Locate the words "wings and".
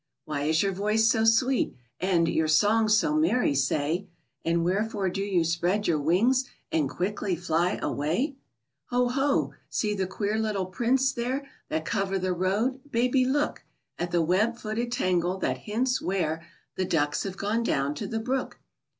5.99-6.89